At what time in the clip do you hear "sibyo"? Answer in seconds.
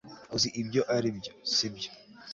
1.53-1.89